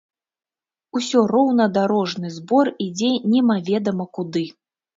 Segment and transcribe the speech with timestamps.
[0.99, 4.47] Усё роўна дарожны збор ідзе немаведама куды.